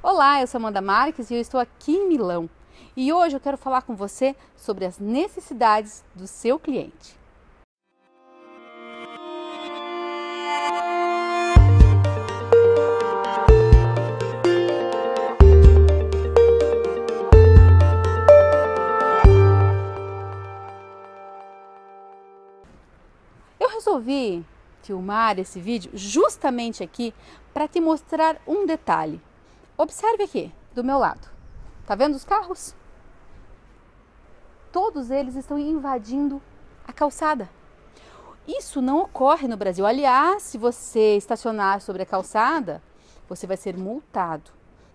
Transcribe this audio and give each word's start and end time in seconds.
Olá, 0.00 0.40
eu 0.40 0.46
sou 0.46 0.60
Amanda 0.60 0.80
Marques 0.80 1.28
e 1.28 1.34
eu 1.34 1.40
estou 1.40 1.58
aqui 1.58 1.90
em 1.90 2.06
Milão. 2.06 2.48
E 2.96 3.12
hoje 3.12 3.34
eu 3.34 3.40
quero 3.40 3.58
falar 3.58 3.82
com 3.82 3.96
você 3.96 4.36
sobre 4.56 4.84
as 4.84 4.96
necessidades 5.00 6.04
do 6.14 6.24
seu 6.28 6.56
cliente. 6.56 7.18
Eu 23.58 23.68
resolvi 23.68 24.46
filmar 24.80 25.40
esse 25.40 25.60
vídeo 25.60 25.90
justamente 25.92 26.84
aqui 26.84 27.12
para 27.52 27.66
te 27.66 27.80
mostrar 27.80 28.40
um 28.46 28.64
detalhe. 28.64 29.20
Observe 29.80 30.24
aqui, 30.24 30.52
do 30.74 30.82
meu 30.82 30.98
lado. 30.98 31.30
Tá 31.86 31.94
vendo 31.94 32.16
os 32.16 32.24
carros? 32.24 32.74
Todos 34.72 35.08
eles 35.08 35.36
estão 35.36 35.56
invadindo 35.56 36.42
a 36.84 36.92
calçada. 36.92 37.48
Isso 38.44 38.82
não 38.82 38.98
ocorre 39.02 39.46
no 39.46 39.56
Brasil. 39.56 39.86
Aliás, 39.86 40.42
se 40.42 40.58
você 40.58 41.16
estacionar 41.16 41.80
sobre 41.80 42.02
a 42.02 42.06
calçada, 42.06 42.82
você 43.28 43.46
vai 43.46 43.56
ser 43.56 43.76
multado. 43.76 44.50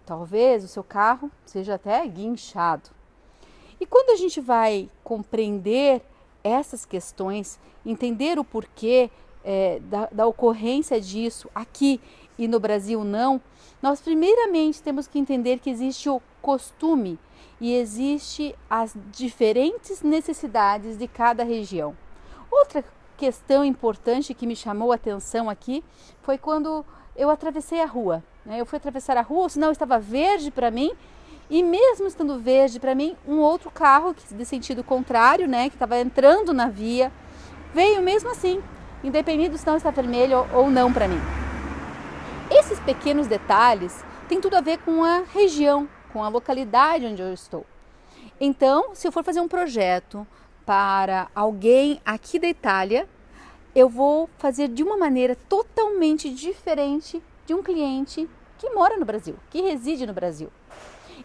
Talvez 0.05 0.65
o 0.65 0.67
seu 0.67 0.83
carro 0.83 1.31
seja 1.45 1.75
até 1.75 2.05
guinchado. 2.05 2.89
E 3.79 3.85
quando 3.85 4.09
a 4.09 4.17
gente 4.17 4.41
vai 4.41 4.89
compreender 5.01 6.01
essas 6.43 6.83
questões, 6.83 7.57
entender 7.85 8.37
o 8.37 8.43
porquê 8.43 9.09
é, 9.45 9.79
da, 9.79 10.09
da 10.11 10.27
ocorrência 10.27 10.99
disso 10.99 11.49
aqui 11.55 12.01
e 12.37 12.47
no 12.47 12.59
Brasil 12.59 13.03
não, 13.03 13.41
nós 13.81 14.01
primeiramente 14.01 14.81
temos 14.81 15.07
que 15.07 15.19
entender 15.19 15.59
que 15.59 15.69
existe 15.69 16.09
o 16.09 16.21
costume 16.41 17.19
e 17.59 17.73
existe 17.75 18.55
as 18.69 18.95
diferentes 19.11 20.01
necessidades 20.01 20.97
de 20.97 21.07
cada 21.07 21.43
região. 21.43 21.95
Outra 22.51 22.83
questão 23.17 23.63
importante 23.63 24.33
que 24.33 24.47
me 24.47 24.55
chamou 24.55 24.91
a 24.91 24.95
atenção 24.95 25.49
aqui 25.49 25.83
foi 26.21 26.37
quando 26.37 26.85
eu 27.15 27.29
atravessei 27.29 27.81
a 27.81 27.85
rua. 27.85 28.23
Né? 28.45 28.59
Eu 28.59 28.65
fui 28.65 28.77
atravessar 28.77 29.17
a 29.17 29.21
rua, 29.21 29.45
o 29.45 29.49
sinal 29.49 29.71
estava 29.71 29.99
verde 29.99 30.51
para 30.51 30.71
mim 30.71 30.91
e 31.49 31.61
mesmo 31.61 32.07
estando 32.07 32.39
verde 32.39 32.79
para 32.79 32.95
mim, 32.95 33.15
um 33.27 33.39
outro 33.39 33.69
carro 33.69 34.15
de 34.31 34.45
sentido 34.45 34.83
contrário, 34.83 35.47
né, 35.47 35.69
que 35.69 35.75
estava 35.75 35.99
entrando 35.99 36.53
na 36.53 36.67
via, 36.67 37.11
veio 37.73 38.01
mesmo 38.01 38.29
assim 38.31 38.61
independente 39.03 39.49
do 39.49 39.57
sinal 39.57 39.77
estar 39.77 39.91
vermelho 39.91 40.47
ou 40.53 40.69
não 40.69 40.91
para 40.91 41.07
mim. 41.07 41.42
Esses 42.55 42.79
pequenos 42.81 43.25
detalhes 43.25 44.05
têm 44.29 44.39
tudo 44.39 44.55
a 44.55 44.61
ver 44.61 44.77
com 44.77 45.03
a 45.03 45.23
região, 45.33 45.89
com 46.11 46.23
a 46.23 46.29
localidade 46.29 47.03
onde 47.03 47.19
eu 47.19 47.33
estou. 47.33 47.65
Então, 48.39 48.93
se 48.93 49.07
eu 49.07 49.11
for 49.11 49.23
fazer 49.23 49.39
um 49.39 49.47
projeto 49.47 50.25
para 50.63 51.29
alguém 51.33 51.99
aqui 52.05 52.37
da 52.37 52.47
Itália, 52.47 53.09
eu 53.73 53.89
vou 53.89 54.29
fazer 54.37 54.67
de 54.67 54.83
uma 54.83 54.95
maneira 54.95 55.35
totalmente 55.49 56.29
diferente 56.29 57.23
de 57.47 57.55
um 57.55 57.63
cliente 57.63 58.29
que 58.59 58.69
mora 58.69 58.97
no 58.97 59.05
Brasil, 59.05 59.35
que 59.49 59.61
reside 59.61 60.05
no 60.05 60.13
Brasil. 60.13 60.51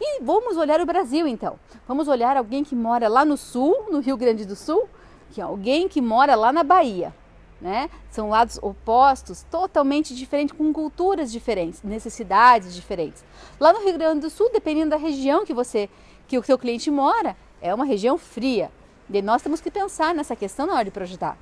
E 0.01 0.23
vamos 0.23 0.57
olhar 0.57 0.81
o 0.81 0.87
Brasil 0.87 1.27
então. 1.27 1.61
Vamos 1.87 2.09
olhar 2.09 2.39
alguém 2.39 2.65
que 2.65 2.75
mora 2.75 3.07
lá 3.07 3.23
no 3.23 3.37
sul, 3.37 3.89
no 3.91 4.01
Rio 4.01 4.17
Grande 4.17 4.47
do 4.47 4.57
Sul, 4.57 4.89
que 5.31 5.43
é 5.43 5.45
alguém 5.45 5.89
que 5.89 6.01
mora 6.01 6.35
lá 6.35 6.51
na 6.51 6.65
Bahia 6.65 7.13
né? 7.61 7.91
São 8.11 8.29
lados 8.29 8.59
opostos, 8.63 9.45
totalmente 9.51 10.15
diferentes, 10.15 10.57
com 10.57 10.73
culturas 10.73 11.31
diferentes, 11.33 11.83
necessidades 11.83 12.75
diferentes. 12.75 13.25
Lá 13.59 13.73
no 13.73 13.85
Rio 13.85 13.95
Grande 13.95 14.21
do 14.21 14.31
Sul, 14.31 14.51
dependendo 14.53 14.91
da 14.91 14.97
região 14.97 15.45
que 15.45 15.53
você, 15.55 15.89
que 16.27 16.39
o 16.39 16.43
seu 16.43 16.59
cliente 16.59 16.91
mora, 16.91 17.37
é 17.61 17.75
uma 17.75 17.85
região 17.85 18.17
fria. 18.17 18.71
E 19.11 19.23
nós 19.23 19.43
temos 19.43 19.61
que 19.61 19.71
pensar 19.71 20.15
nessa 20.15 20.37
questão 20.37 20.67
na 20.67 20.75
hora 20.75 20.85
de 20.85 20.91
projetar. 20.91 21.37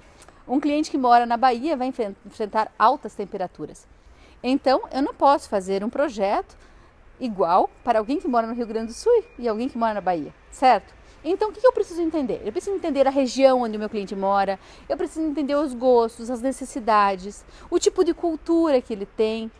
Um 0.47 0.61
cliente 0.61 0.91
que 0.91 0.97
mora 0.97 1.27
na 1.27 1.37
Bahia 1.37 1.77
vai 1.77 1.93
enfrentar 2.25 2.73
altas 2.79 3.15
temperaturas. 3.15 3.87
Então, 4.43 4.83
eu 4.93 5.03
não 5.03 5.13
posso 5.13 5.49
fazer 5.49 5.83
um 5.83 5.91
projeto 5.91 6.57
igual 7.19 7.69
para 7.83 7.99
alguém 7.99 8.21
que 8.21 8.29
mora 8.29 8.47
no 8.47 8.55
Rio 8.55 8.67
Grande 8.67 8.89
do 8.89 8.93
Sul 8.93 9.25
e 9.39 9.49
alguém 9.49 9.69
que 9.69 9.77
mora 9.77 9.95
na 9.95 10.01
Bahia, 10.01 10.33
certo? 10.51 10.95
Então, 11.29 11.49
o 11.49 11.53
que 11.53 11.67
eu 11.67 11.73
preciso 11.73 12.01
entender? 12.01 12.41
Eu 12.45 12.53
preciso 12.53 12.77
entender 12.77 13.05
a 13.05 13.11
região 13.11 13.63
onde 13.63 13.77
o 13.77 13.81
meu 13.81 13.89
cliente 13.89 14.15
mora, 14.15 14.61
eu 14.89 14.97
preciso 14.97 15.27
entender 15.27 15.57
os 15.57 15.75
gostos, 15.75 16.31
as 16.31 16.41
necessidades, 16.41 17.45
o 17.69 17.81
tipo 17.81 18.05
de 18.05 18.15
cultura 18.15 18.81
que 18.81 18.93
ele 18.93 19.07
tem. 19.07 19.51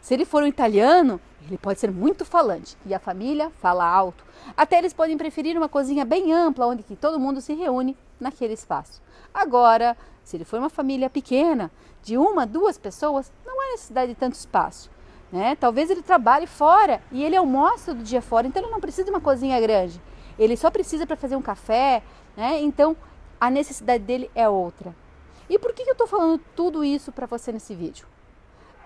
Se 0.00 0.14
ele 0.14 0.24
for 0.24 0.44
um 0.44 0.46
italiano, 0.46 1.20
ele 1.44 1.58
pode 1.58 1.80
ser 1.80 1.90
muito 1.90 2.24
falante 2.24 2.76
e 2.86 2.94
a 2.94 3.00
família 3.00 3.50
fala 3.60 3.84
alto. 3.84 4.24
Até 4.56 4.78
eles 4.78 4.92
podem 4.92 5.18
preferir 5.18 5.58
uma 5.58 5.68
cozinha 5.68 6.04
bem 6.04 6.32
ampla, 6.32 6.68
onde 6.68 6.84
que 6.84 6.94
todo 6.94 7.18
mundo 7.18 7.40
se 7.40 7.52
reúne 7.52 7.96
naquele 8.20 8.52
espaço. 8.54 9.02
Agora, 9.34 9.96
se 10.22 10.36
ele 10.36 10.44
for 10.44 10.60
uma 10.60 10.70
família 10.70 11.10
pequena, 11.10 11.68
de 12.00 12.16
uma, 12.16 12.46
duas 12.46 12.78
pessoas, 12.78 13.32
não 13.44 13.60
há 13.60 13.72
necessidade 13.72 14.12
de 14.12 14.18
tanto 14.20 14.34
espaço. 14.34 14.88
Né? 15.32 15.56
Talvez 15.56 15.90
ele 15.90 16.00
trabalhe 16.00 16.46
fora 16.46 17.02
e 17.10 17.24
ele 17.24 17.34
almoça 17.34 17.92
do 17.92 18.04
dia 18.04 18.22
fora, 18.22 18.46
então 18.46 18.62
ele 18.62 18.70
não 18.70 18.80
precisa 18.80 19.02
de 19.02 19.10
uma 19.10 19.20
cozinha 19.20 19.60
grande 19.60 20.00
ele 20.38 20.56
só 20.56 20.70
precisa 20.70 21.06
para 21.06 21.16
fazer 21.16 21.36
um 21.36 21.42
café, 21.42 22.02
né? 22.36 22.60
Então 22.60 22.96
a 23.40 23.50
necessidade 23.50 24.04
dele 24.04 24.30
é 24.34 24.48
outra. 24.48 24.94
E 25.48 25.58
por 25.58 25.72
que 25.72 25.82
eu 25.82 25.92
estou 25.92 26.06
falando 26.06 26.40
tudo 26.54 26.84
isso 26.84 27.10
para 27.10 27.26
você 27.26 27.50
nesse 27.50 27.74
vídeo? 27.74 28.06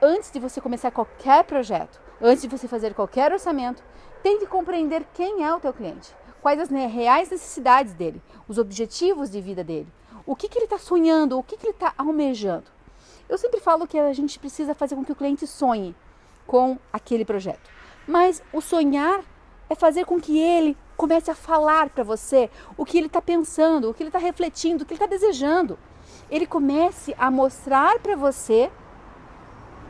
Antes 0.00 0.30
de 0.30 0.38
você 0.38 0.60
começar 0.60 0.90
qualquer 0.90 1.44
projeto, 1.44 2.00
antes 2.20 2.42
de 2.42 2.48
você 2.48 2.68
fazer 2.68 2.94
qualquer 2.94 3.32
orçamento, 3.32 3.82
tente 4.22 4.46
compreender 4.46 5.04
quem 5.12 5.44
é 5.44 5.54
o 5.54 5.60
teu 5.60 5.72
cliente, 5.72 6.14
quais 6.40 6.60
as 6.60 6.70
reais 6.70 7.30
necessidades 7.30 7.92
dele, 7.94 8.22
os 8.46 8.58
objetivos 8.58 9.30
de 9.30 9.40
vida 9.40 9.64
dele, 9.64 9.88
o 10.24 10.36
que, 10.36 10.48
que 10.48 10.58
ele 10.58 10.66
está 10.66 10.78
sonhando, 10.78 11.38
o 11.38 11.42
que, 11.42 11.56
que 11.56 11.66
ele 11.66 11.74
está 11.74 11.92
almejando. 11.98 12.70
Eu 13.28 13.38
sempre 13.38 13.60
falo 13.60 13.86
que 13.86 13.98
a 13.98 14.12
gente 14.12 14.38
precisa 14.38 14.74
fazer 14.74 14.94
com 14.94 15.04
que 15.04 15.12
o 15.12 15.16
cliente 15.16 15.46
sonhe 15.46 15.94
com 16.46 16.78
aquele 16.92 17.24
projeto. 17.24 17.70
Mas 18.06 18.42
o 18.52 18.60
sonhar 18.60 19.24
é 19.68 19.74
fazer 19.74 20.04
com 20.04 20.20
que 20.20 20.38
ele 20.38 20.76
comece 20.96 21.30
a 21.30 21.34
falar 21.34 21.90
para 21.90 22.04
você 22.04 22.50
o 22.76 22.84
que 22.84 22.98
ele 22.98 23.06
está 23.06 23.20
pensando, 23.20 23.90
o 23.90 23.94
que 23.94 24.02
ele 24.02 24.08
está 24.08 24.18
refletindo, 24.18 24.82
o 24.82 24.86
que 24.86 24.94
ele 24.94 25.02
está 25.02 25.06
desejando. 25.06 25.78
Ele 26.30 26.46
comece 26.46 27.14
a 27.18 27.30
mostrar 27.30 27.98
para 27.98 28.16
você 28.16 28.70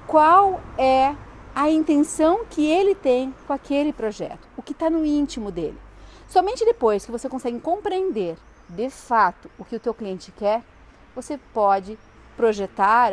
qual 0.06 0.60
é 0.78 1.14
a 1.54 1.70
intenção 1.70 2.44
que 2.48 2.64
ele 2.64 2.94
tem 2.94 3.34
com 3.46 3.52
aquele 3.52 3.92
projeto, 3.92 4.48
o 4.56 4.62
que 4.62 4.72
está 4.72 4.88
no 4.88 5.04
íntimo 5.04 5.50
dele. 5.50 5.78
Somente 6.28 6.64
depois 6.64 7.04
que 7.04 7.12
você 7.12 7.28
consegue 7.28 7.60
compreender 7.60 8.36
de 8.68 8.88
fato 8.88 9.50
o 9.58 9.64
que 9.64 9.76
o 9.76 9.80
teu 9.80 9.92
cliente 9.92 10.32
quer, 10.32 10.62
você 11.14 11.38
pode 11.52 11.98
projetar, 12.36 13.12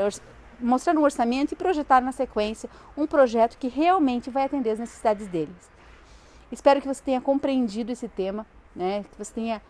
mostrar 0.59 0.93
no 0.93 1.03
orçamento 1.03 1.51
e 1.51 1.55
projetar 1.55 2.01
na 2.01 2.13
sequência 2.13 2.69
um 2.95 3.05
projeto 3.05 3.57
que 3.57 3.67
realmente 3.67 4.29
vai 4.29 4.45
atender 4.45 4.71
as 4.71 4.79
necessidades 4.79 5.27
deles. 5.27 5.69
Espero 6.51 6.81
que 6.81 6.87
você 6.87 7.01
tenha 7.03 7.21
compreendido 7.21 7.91
esse 7.91 8.07
tema, 8.07 8.45
né? 8.75 9.03
que, 9.03 9.17
você 9.17 9.33
tenha, 9.33 9.61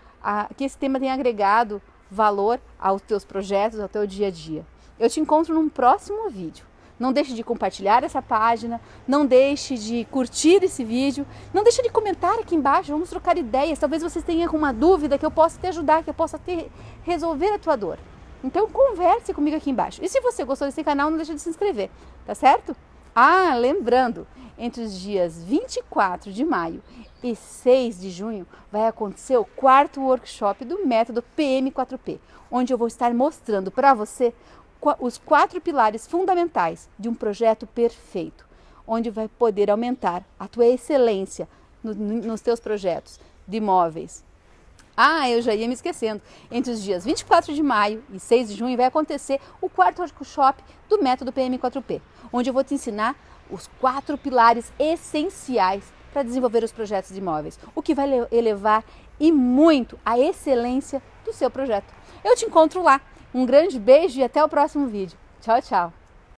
que 0.55 0.63
esse 0.63 0.77
tema 0.77 0.99
tenha 0.99 1.13
agregado 1.13 1.81
valor 2.09 2.59
aos 2.79 3.01
teus 3.01 3.23
projetos, 3.23 3.79
ao 3.79 3.89
teu 3.89 4.07
dia 4.07 4.27
a 4.27 4.31
dia. 4.31 4.65
Eu 4.99 5.09
te 5.09 5.19
encontro 5.19 5.53
num 5.53 5.69
próximo 5.69 6.29
vídeo. 6.29 6.65
Não 6.99 7.13
deixe 7.13 7.33
de 7.33 7.43
compartilhar 7.43 8.03
essa 8.03 8.21
página, 8.21 8.81
não 9.07 9.25
deixe 9.25 9.77
de 9.77 10.03
curtir 10.11 10.61
esse 10.63 10.83
vídeo, 10.83 11.25
não 11.53 11.63
deixe 11.63 11.81
de 11.81 11.89
comentar 11.89 12.37
aqui 12.39 12.55
embaixo, 12.55 12.91
vamos 12.91 13.09
trocar 13.09 13.37
ideias. 13.37 13.79
Talvez 13.79 14.03
você 14.03 14.21
tenha 14.21 14.45
alguma 14.45 14.73
dúvida 14.73 15.17
que 15.17 15.25
eu 15.25 15.31
possa 15.31 15.57
te 15.57 15.67
ajudar, 15.67 16.03
que 16.03 16.09
eu 16.09 16.13
possa 16.13 16.37
te 16.37 16.69
resolver 17.03 17.53
a 17.53 17.59
tua 17.59 17.77
dor. 17.77 17.97
Então 18.43 18.69
converse 18.69 19.33
comigo 19.33 19.55
aqui 19.55 19.69
embaixo. 19.69 20.03
E 20.03 20.09
se 20.09 20.19
você 20.19 20.43
gostou 20.43 20.67
desse 20.67 20.83
canal, 20.83 21.09
não 21.09 21.17
deixe 21.17 21.33
de 21.33 21.39
se 21.39 21.49
inscrever, 21.49 21.89
tá 22.25 22.35
certo? 22.35 22.75
Ah, 23.15 23.55
lembrando, 23.55 24.27
entre 24.57 24.83
os 24.83 24.99
dias 24.99 25.41
24 25.43 26.31
de 26.31 26.43
maio 26.43 26.81
e 27.23 27.35
6 27.35 27.99
de 27.99 28.09
junho 28.09 28.45
vai 28.71 28.87
acontecer 28.87 29.37
o 29.37 29.45
quarto 29.45 30.01
workshop 30.01 30.63
do 30.65 30.85
método 30.85 31.23
PM4P, 31.37 32.19
onde 32.51 32.73
eu 32.73 32.77
vou 32.77 32.87
estar 32.87 33.13
mostrando 33.13 33.71
para 33.71 33.93
você 33.93 34.33
os 34.99 35.17
quatro 35.17 35.59
pilares 35.59 36.07
fundamentais 36.07 36.89
de 36.97 37.09
um 37.09 37.13
projeto 37.13 37.67
perfeito, 37.67 38.45
onde 38.87 39.09
vai 39.09 39.27
poder 39.27 39.69
aumentar 39.69 40.23
a 40.39 40.47
tua 40.47 40.65
excelência 40.65 41.47
no, 41.83 41.93
nos 41.93 42.41
teus 42.41 42.59
projetos 42.59 43.19
de 43.47 43.57
imóveis. 43.57 44.23
Ah, 45.01 45.29
eu 45.29 45.41
já 45.41 45.55
ia 45.55 45.65
me 45.65 45.73
esquecendo. 45.73 46.21
Entre 46.51 46.73
os 46.73 46.83
dias 46.83 47.05
24 47.05 47.53
de 47.53 47.63
maio 47.63 48.03
e 48.11 48.19
6 48.19 48.49
de 48.49 48.55
junho 48.55 48.75
vai 48.75 48.85
acontecer 48.85 49.39
o 49.61 49.69
quarto 49.69 50.01
workshop 50.01 50.61
do 50.89 51.01
método 51.01 51.31
PM4P, 51.31 52.01
onde 52.33 52.49
eu 52.49 52.53
vou 52.53 52.65
te 52.65 52.73
ensinar 52.73 53.15
os 53.49 53.69
quatro 53.79 54.17
pilares 54.17 54.73
essenciais 54.77 55.85
para 56.11 56.21
desenvolver 56.21 56.65
os 56.65 56.73
projetos 56.73 57.11
de 57.13 57.19
imóveis, 57.19 57.57
o 57.73 57.81
que 57.81 57.95
vai 57.95 58.09
elevar 58.29 58.83
e 59.17 59.31
muito 59.31 59.97
a 60.05 60.19
excelência 60.19 61.01
do 61.23 61.31
seu 61.31 61.49
projeto. 61.49 61.93
Eu 62.21 62.35
te 62.35 62.43
encontro 62.43 62.83
lá. 62.83 62.99
Um 63.33 63.45
grande 63.45 63.79
beijo 63.79 64.19
e 64.19 64.23
até 64.23 64.43
o 64.43 64.49
próximo 64.49 64.87
vídeo. 64.87 65.17
Tchau, 65.39 65.61
tchau. 65.61 65.93